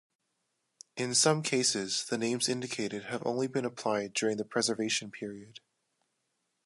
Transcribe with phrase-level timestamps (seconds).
[0.97, 5.59] In some cases the names indicated have only been applied during the preservation period.